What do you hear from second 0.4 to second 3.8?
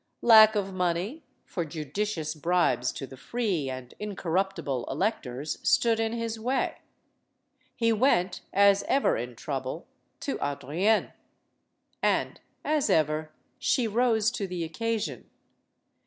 of money, for judicious bribes to the free